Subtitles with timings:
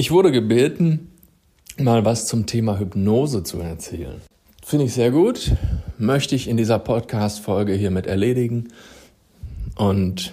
[0.00, 1.10] Ich wurde gebeten,
[1.76, 4.20] mal was zum Thema Hypnose zu erzählen.
[4.64, 5.50] Finde ich sehr gut,
[5.98, 8.68] möchte ich in dieser Podcast-Folge hiermit erledigen.
[9.74, 10.32] Und,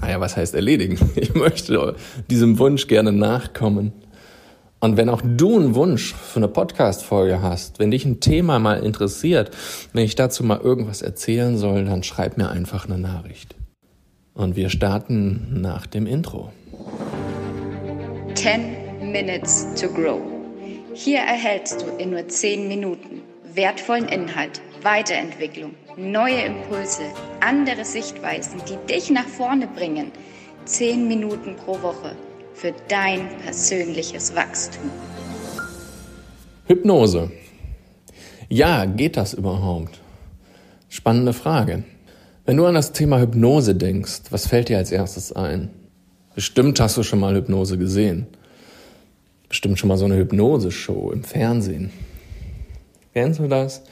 [0.00, 0.98] naja, was heißt erledigen?
[1.14, 1.94] Ich möchte
[2.30, 3.92] diesem Wunsch gerne nachkommen.
[4.80, 8.82] Und wenn auch du einen Wunsch für eine Podcast-Folge hast, wenn dich ein Thema mal
[8.82, 9.50] interessiert,
[9.92, 13.56] wenn ich dazu mal irgendwas erzählen soll, dann schreib mir einfach eine Nachricht.
[14.32, 16.50] Und wir starten nach dem Intro.
[18.34, 18.85] 10
[19.22, 20.20] Minutes to Grow.
[20.92, 23.22] Hier erhältst du in nur 10 Minuten
[23.54, 27.00] wertvollen Inhalt, Weiterentwicklung, neue Impulse,
[27.40, 30.12] andere Sichtweisen, die dich nach vorne bringen.
[30.66, 32.14] 10 Minuten pro Woche
[32.52, 34.90] für dein persönliches Wachstum.
[36.66, 37.32] Hypnose.
[38.50, 39.98] Ja, geht das überhaupt?
[40.90, 41.84] Spannende Frage.
[42.44, 45.70] Wenn du an das Thema Hypnose denkst, was fällt dir als erstes ein?
[46.34, 48.26] Bestimmt hast du schon mal Hypnose gesehen
[49.48, 51.90] bestimmt schon mal so eine Hypnose-Show im Fernsehen.
[53.12, 53.82] Kennst du das?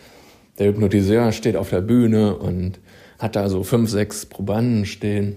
[0.59, 2.79] Der Hypnotiseur steht auf der Bühne und
[3.19, 5.37] hat da so fünf, sechs Probanden stehen.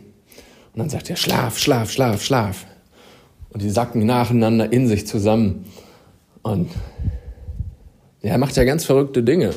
[0.73, 2.65] Und dann sagt er, schlaf, schlaf, schlaf, schlaf.
[3.49, 5.65] Und die sacken nacheinander in sich zusammen.
[6.43, 6.69] Und
[8.21, 9.51] er macht ja ganz verrückte Dinge.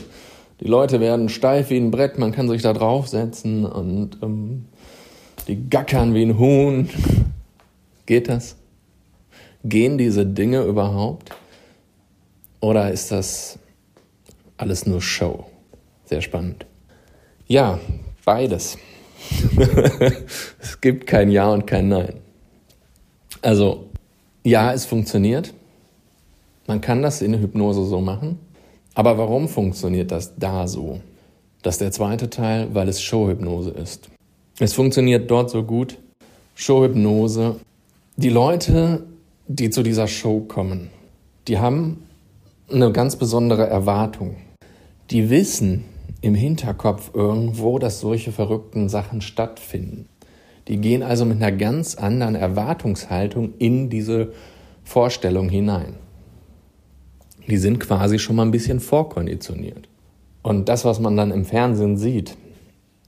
[0.60, 4.66] Die Leute werden steif wie ein Brett, man kann sich da draufsetzen und ähm,
[5.48, 6.88] die gackern wie ein Huhn.
[8.06, 8.56] Geht das?
[9.64, 11.30] Gehen diese Dinge überhaupt?
[12.60, 13.58] Oder ist das
[14.56, 15.46] alles nur Show?
[16.04, 16.66] Sehr spannend.
[17.46, 17.78] Ja,
[18.24, 18.78] beides.
[20.60, 22.14] es gibt kein Ja und kein Nein.
[23.42, 23.90] Also,
[24.44, 25.52] ja, es funktioniert.
[26.66, 28.38] Man kann das in der Hypnose so machen.
[28.94, 31.00] Aber warum funktioniert das da so?
[31.62, 34.08] Das ist der zweite Teil, weil es Showhypnose ist.
[34.58, 35.98] Es funktioniert dort so gut.
[36.54, 37.56] Showhypnose.
[38.16, 39.04] Die Leute
[39.52, 40.90] die zu dieser Show kommen,
[41.48, 42.04] die haben
[42.70, 44.36] eine ganz besondere Erwartung.
[45.10, 45.86] Die wissen
[46.20, 50.08] im Hinterkopf irgendwo, dass solche verrückten Sachen stattfinden.
[50.68, 54.32] Die gehen also mit einer ganz anderen Erwartungshaltung in diese
[54.84, 55.94] Vorstellung hinein.
[57.48, 59.88] Die sind quasi schon mal ein bisschen vorkonditioniert.
[60.42, 62.36] Und das, was man dann im Fernsehen sieht,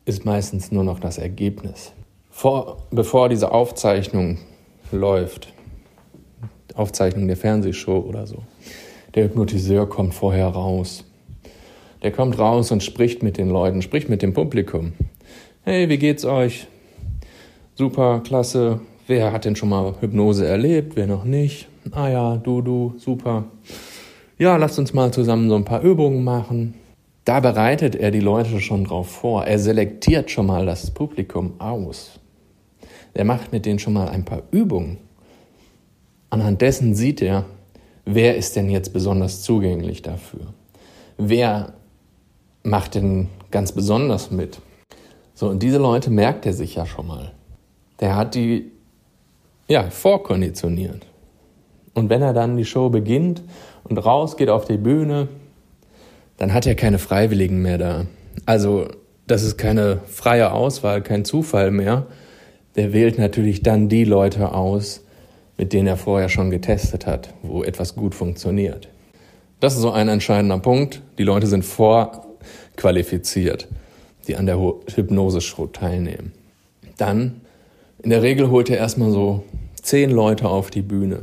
[0.07, 1.93] ist meistens nur noch das Ergebnis.
[2.31, 4.39] Vor, bevor diese Aufzeichnung
[4.91, 5.53] läuft,
[6.75, 8.39] Aufzeichnung der Fernsehshow oder so.
[9.15, 11.05] Der Hypnotiseur kommt vorher raus.
[12.03, 14.93] Der kommt raus und spricht mit den Leuten, spricht mit dem Publikum.
[15.65, 16.67] Hey, wie geht's euch?
[17.75, 18.81] Super, klasse.
[19.07, 20.97] Wer hat denn schon mal Hypnose erlebt?
[20.97, 21.69] Wer noch nicht?
[21.91, 23.45] Ah ja, du, du, super.
[24.39, 26.75] Ja, lasst uns mal zusammen so ein paar Übungen machen.
[27.25, 29.45] Da bereitet er die Leute schon drauf vor.
[29.45, 32.19] Er selektiert schon mal das Publikum aus.
[33.15, 34.99] Er macht mit denen schon mal ein paar Übungen.
[36.33, 37.45] Anhand dessen sieht er,
[38.07, 40.55] wer ist denn jetzt besonders zugänglich dafür?
[41.19, 41.75] Wer
[42.63, 44.59] macht denn ganz besonders mit?
[45.35, 47.33] So, und diese Leute merkt er sich ja schon mal.
[48.01, 48.73] Der hat die,
[49.69, 51.05] ja, vorkonditioniert.
[51.93, 53.43] Und wenn er dann die Show beginnt
[53.85, 55.29] und rausgeht auf die Bühne,
[56.39, 58.07] dann hat er keine Freiwilligen mehr da.
[58.47, 58.89] Also,
[59.27, 62.07] das ist keine freie Auswahl, kein Zufall mehr.
[62.77, 65.03] Der wählt natürlich dann die Leute aus,
[65.63, 68.89] mit denen er vorher schon getestet hat, wo etwas gut funktioniert.
[69.61, 71.03] Das ist so ein entscheidender Punkt.
[71.19, 73.69] Die Leute sind vorqualifiziert,
[74.27, 76.33] die an der Hypnose-Show teilnehmen.
[76.97, 77.43] Dann,
[78.03, 79.45] in der Regel holt er erstmal so
[79.81, 81.21] zehn Leute auf die Bühne.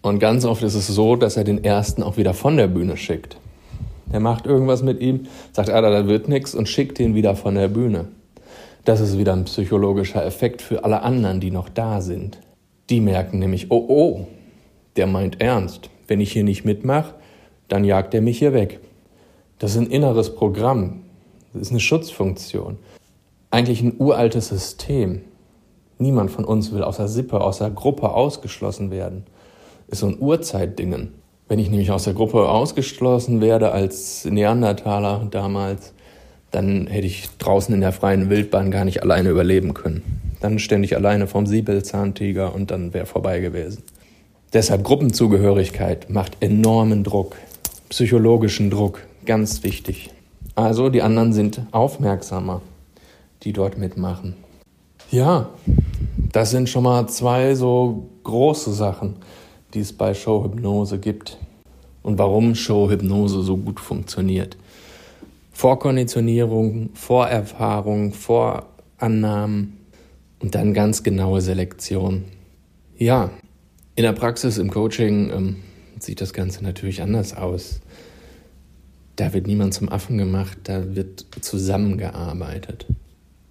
[0.00, 2.96] Und ganz oft ist es so, dass er den ersten auch wieder von der Bühne
[2.96, 3.36] schickt.
[4.10, 7.54] Er macht irgendwas mit ihm, sagt, ah, da wird nichts und schickt ihn wieder von
[7.54, 8.06] der Bühne.
[8.86, 12.38] Das ist wieder ein psychologischer Effekt für alle anderen, die noch da sind.
[12.90, 14.26] Die merken nämlich, oh oh,
[14.96, 15.90] der meint ernst.
[16.06, 17.14] Wenn ich hier nicht mitmache,
[17.68, 18.80] dann jagt er mich hier weg.
[19.58, 21.00] Das ist ein inneres Programm.
[21.52, 22.78] Das ist eine Schutzfunktion.
[23.50, 25.22] Eigentlich ein uraltes System.
[25.98, 29.24] Niemand von uns will aus der Sippe, aus der Gruppe ausgeschlossen werden.
[29.88, 31.12] Ist so ein Urzeitdingen.
[31.46, 35.92] Wenn ich nämlich aus der Gruppe ausgeschlossen werde als Neandertaler damals,
[36.50, 40.96] dann hätte ich draußen in der freien Wildbahn gar nicht alleine überleben können dann ständig
[40.96, 43.82] alleine vom Siebelzahntiger und dann wäre vorbei gewesen.
[44.52, 47.36] Deshalb Gruppenzugehörigkeit macht enormen Druck,
[47.88, 50.10] psychologischen Druck, ganz wichtig.
[50.54, 52.62] Also die anderen sind aufmerksamer,
[53.42, 54.34] die dort mitmachen.
[55.10, 55.50] Ja,
[56.32, 59.16] das sind schon mal zwei so große Sachen,
[59.74, 61.38] die es bei Showhypnose gibt
[62.02, 64.56] und warum Showhypnose so gut funktioniert.
[65.52, 69.77] Vorkonditionierung, Vorerfahrung, Vorannahmen,
[70.40, 72.24] und dann ganz genaue Selektion.
[72.96, 73.30] Ja,
[73.94, 75.56] In der Praxis, im Coaching ähm,
[75.98, 77.80] sieht das Ganze natürlich anders aus.
[79.16, 82.86] Da wird niemand zum Affen gemacht, da wird zusammengearbeitet.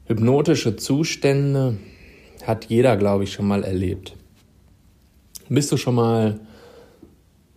[0.05, 1.77] Hypnotische Zustände
[2.45, 4.15] hat jeder, glaube ich, schon mal erlebt.
[5.49, 6.39] Bist du schon mal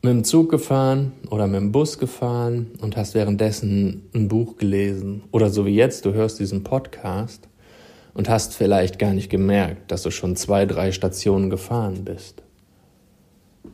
[0.03, 5.23] mit dem Zug gefahren oder mit dem Bus gefahren und hast währenddessen ein Buch gelesen
[5.31, 7.50] oder so wie jetzt, du hörst diesen Podcast
[8.15, 12.43] und hast vielleicht gar nicht gemerkt, dass du schon zwei, drei Stationen gefahren bist.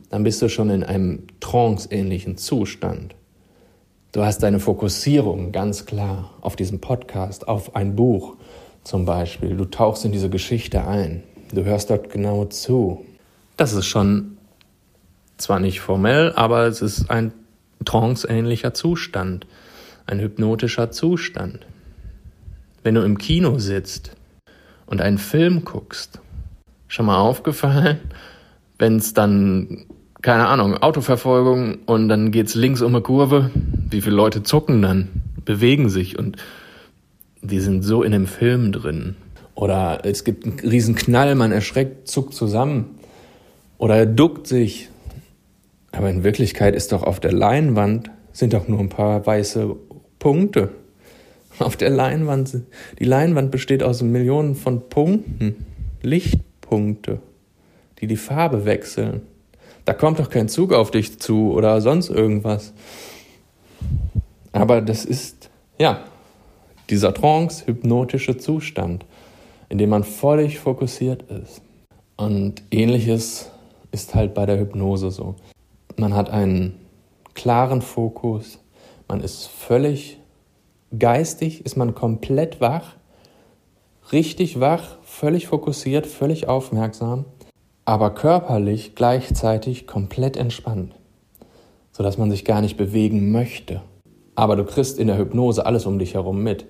[0.09, 3.15] Dann bist du schon in einem trance-ähnlichen Zustand.
[4.11, 8.35] Du hast deine Fokussierung ganz klar auf diesen Podcast, auf ein Buch
[8.83, 9.55] zum Beispiel.
[9.55, 11.23] Du tauchst in diese Geschichte ein.
[11.53, 13.05] Du hörst dort genau zu.
[13.57, 14.37] Das ist schon
[15.37, 17.33] zwar nicht formell, aber es ist ein
[17.85, 19.45] tranceähnlicher Zustand,
[20.05, 21.65] ein hypnotischer Zustand.
[22.83, 24.16] Wenn du im Kino sitzt
[24.87, 26.19] und einen Film guckst,
[26.87, 27.99] schon mal aufgefallen,
[28.79, 29.85] wenn es dann,
[30.21, 33.51] keine Ahnung, Autoverfolgung und dann geht's links um eine Kurve,
[33.89, 35.09] wie viele Leute zucken dann,
[35.45, 36.37] bewegen sich und
[37.41, 39.15] die sind so in dem Film drin.
[39.53, 42.99] Oder es gibt einen riesen Knall, man erschreckt, zuckt zusammen.
[43.77, 44.89] Oder er duckt sich.
[45.91, 49.75] Aber in Wirklichkeit ist doch auf der Leinwand sind doch nur ein paar weiße
[50.19, 50.69] Punkte.
[51.59, 52.61] Auf der Leinwand,
[52.99, 55.65] die Leinwand besteht aus Millionen von Punkten,
[56.01, 57.19] Lichtpunkte,
[57.99, 59.21] die die Farbe wechseln.
[59.85, 62.73] Da kommt doch kein Zug auf dich zu oder sonst irgendwas.
[64.51, 65.49] Aber das ist,
[65.79, 66.03] ja,
[66.89, 69.05] dieser trance-hypnotische Zustand,
[69.69, 71.61] in dem man völlig fokussiert ist.
[72.17, 73.51] Und ähnliches
[73.91, 75.35] ist halt bei der Hypnose so.
[75.95, 76.79] Man hat einen
[77.33, 78.59] klaren Fokus,
[79.07, 80.19] man ist völlig
[80.97, 82.95] geistig, ist man komplett wach,
[84.11, 87.25] richtig wach, völlig fokussiert, völlig aufmerksam,
[87.85, 90.95] aber körperlich gleichzeitig komplett entspannt,
[91.91, 93.81] sodass man sich gar nicht bewegen möchte.
[94.35, 96.65] Aber du kriegst in der Hypnose alles um dich herum mit.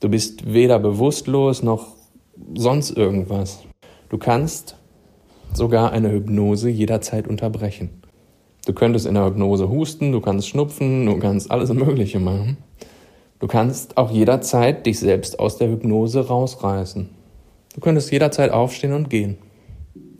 [0.00, 1.94] Du bist weder bewusstlos noch
[2.54, 3.60] sonst irgendwas.
[4.08, 4.76] Du kannst
[5.52, 8.02] sogar eine Hypnose jederzeit unterbrechen.
[8.66, 12.56] Du könntest in der Hypnose husten, du kannst schnupfen, du kannst alles Mögliche machen.
[13.44, 17.10] Du kannst auch jederzeit dich selbst aus der Hypnose rausreißen.
[17.74, 19.36] Du könntest jederzeit aufstehen und gehen.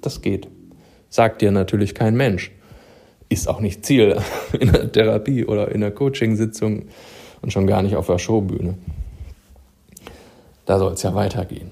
[0.02, 0.48] Das geht.
[1.08, 2.52] Sagt dir natürlich kein Mensch
[3.30, 4.20] ist auch nicht Ziel
[4.60, 6.82] in der Therapie oder in der Coachingsitzung
[7.40, 8.74] und schon gar nicht auf der Showbühne.
[10.66, 11.70] Da soll es ja weitergehen.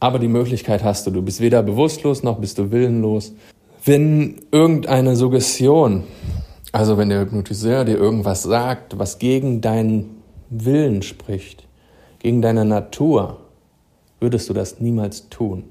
[0.00, 1.10] Aber die Möglichkeit hast du.
[1.10, 3.32] Du bist weder bewusstlos noch bist du willenlos.
[3.86, 6.04] Wenn irgendeine Suggestion,
[6.72, 10.13] also wenn der Hypnotiseur dir irgendwas sagt, was gegen deinen
[10.56, 11.66] Willen spricht,
[12.20, 13.40] gegen deine Natur,
[14.20, 15.64] würdest du das niemals tun.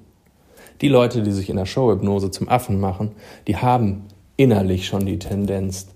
[0.82, 3.12] Die Leute, die sich in der Showhypnose zum Affen machen,
[3.48, 4.04] die haben
[4.36, 5.88] innerlich schon die Tendenz,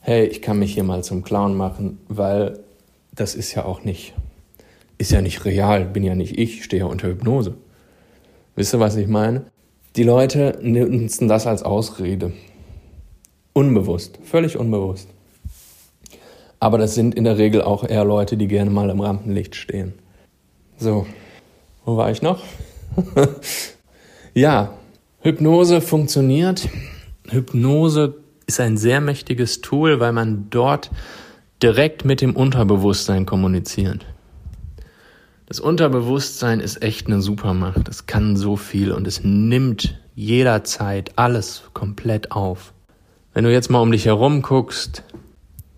[0.00, 2.60] hey, ich kann mich hier mal zum Clown machen, weil
[3.12, 4.14] das ist ja auch nicht,
[4.96, 7.54] ist ja nicht real, bin ja nicht ich, stehe ja unter Hypnose.
[8.56, 9.44] Wisst ihr, was ich meine?
[9.96, 12.32] Die Leute nutzen das als Ausrede.
[13.52, 15.08] Unbewusst, völlig unbewusst.
[16.60, 19.94] Aber das sind in der Regel auch eher Leute, die gerne mal im Rampenlicht stehen.
[20.78, 21.06] So,
[21.84, 22.42] wo war ich noch?
[24.34, 24.74] ja,
[25.20, 26.68] Hypnose funktioniert
[27.28, 28.16] Hypnose
[28.46, 30.90] ist ein sehr mächtiges Tool, weil man dort
[31.62, 34.04] direkt mit dem Unterbewusstsein kommuniziert.
[35.46, 37.88] Das Unterbewusstsein ist echt eine Supermacht.
[37.88, 42.72] Es kann so viel und es nimmt jederzeit alles komplett auf.
[43.32, 45.02] Wenn du jetzt mal um dich herum guckst,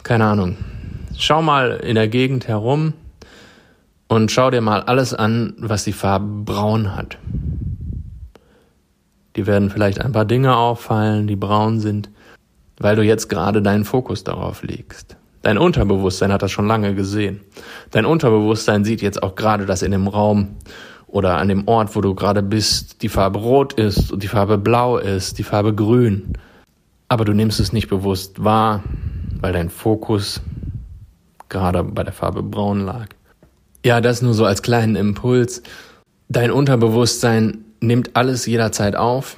[0.07, 0.57] keine Ahnung,
[1.19, 2.93] schau mal in der Gegend herum
[4.07, 7.19] und schau dir mal alles an, was die Farbe braun hat.
[9.35, 12.09] Die werden vielleicht ein paar Dinge auffallen, die braun sind,
[12.79, 15.17] weil du jetzt gerade deinen Fokus darauf legst.
[15.43, 17.41] Dein Unterbewusstsein hat das schon lange gesehen.
[17.91, 20.55] Dein Unterbewusstsein sieht jetzt auch gerade, dass in dem Raum
[21.09, 24.57] oder an dem Ort, wo du gerade bist, die Farbe rot ist und die Farbe
[24.57, 26.35] blau ist, die Farbe grün.
[27.09, 28.85] Aber du nimmst es nicht bewusst wahr,
[29.41, 30.41] weil dein Fokus
[31.49, 33.09] gerade bei der Farbe braun lag.
[33.85, 35.63] Ja, das nur so als kleinen Impuls.
[36.29, 39.37] Dein Unterbewusstsein nimmt alles jederzeit auf,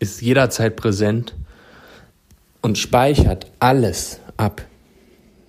[0.00, 1.34] ist jederzeit präsent
[2.62, 4.62] und speichert alles ab.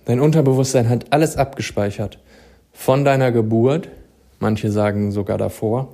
[0.04, 2.18] Dein Unterbewusstsein hat alles abgespeichert.
[2.72, 3.88] Von deiner Geburt,
[4.38, 5.88] manche sagen sogar davor,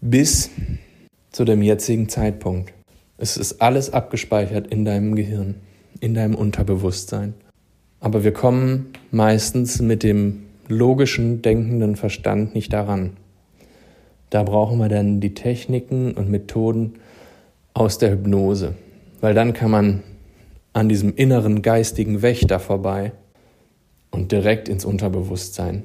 [0.00, 0.50] bis
[1.32, 2.72] zu dem jetzigen Zeitpunkt.
[3.18, 5.56] Es ist alles abgespeichert in deinem Gehirn,
[6.02, 7.34] in deinem Unterbewusstsein.
[8.00, 13.12] Aber wir kommen meistens mit dem logischen, denkenden Verstand nicht daran.
[14.28, 16.94] Da brauchen wir dann die Techniken und Methoden
[17.72, 18.74] aus der Hypnose,
[19.20, 20.02] weil dann kann man
[20.72, 23.12] an diesem inneren geistigen Wächter vorbei
[24.10, 25.84] und direkt ins Unterbewusstsein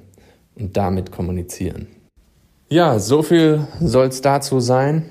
[0.56, 1.86] und damit kommunizieren.
[2.70, 5.06] Ja, so viel soll es dazu sein.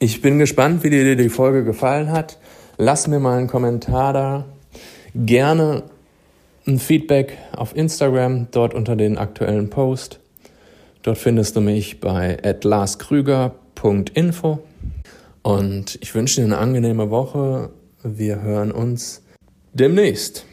[0.00, 2.38] Ich bin gespannt, wie dir die Folge gefallen hat.
[2.80, 4.44] Lass mir mal einen Kommentar da.
[5.12, 5.82] Gerne
[6.64, 10.20] ein Feedback auf Instagram, dort unter den aktuellen Post.
[11.02, 14.60] Dort findest du mich bei atlaskrüger.info.
[15.42, 17.70] Und ich wünsche dir eine angenehme Woche.
[18.04, 19.24] Wir hören uns
[19.72, 20.46] demnächst.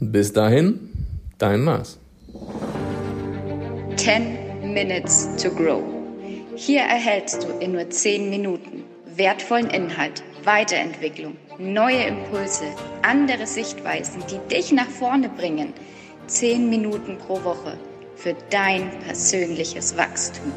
[0.00, 0.88] Bis dahin,
[1.36, 1.98] dein Mars.
[3.96, 5.82] 10 Minutes to Grow.
[6.54, 8.85] Hier erhältst du in nur 10 Minuten
[9.16, 12.64] wertvollen Inhalt, Weiterentwicklung, neue Impulse,
[13.02, 15.72] andere Sichtweisen, die dich nach vorne bringen.
[16.26, 17.78] 10 Minuten pro Woche
[18.16, 20.52] für dein persönliches Wachstum.